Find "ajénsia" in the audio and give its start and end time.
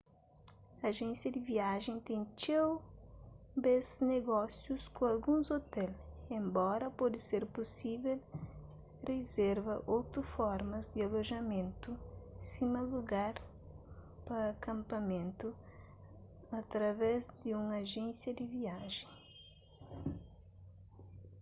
0.89-1.29, 17.81-18.31